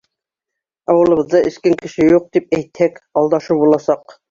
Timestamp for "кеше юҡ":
1.83-2.27